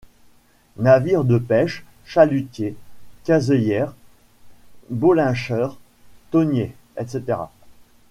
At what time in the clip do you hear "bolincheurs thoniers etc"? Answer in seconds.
4.89-7.37